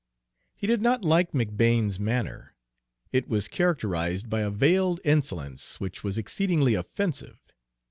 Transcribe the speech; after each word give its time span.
He 0.55 0.65
did 0.65 0.81
not 0.81 1.05
like 1.05 1.31
McBane's 1.31 1.99
manner, 1.99 2.55
it 3.11 3.27
was 3.27 3.47
characterized 3.47 4.31
by 4.31 4.39
a 4.41 4.49
veiled 4.49 4.99
insolence 5.03 5.79
which 5.79 6.03
was 6.03 6.17
exceedingly 6.17 6.73
offensive. 6.73 7.37